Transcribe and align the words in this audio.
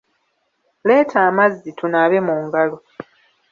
Leeta 0.87 1.17
amazzi 1.29 1.69
tunaabe 1.79 2.17
mu 2.27 2.35
ngalo. 2.45 2.77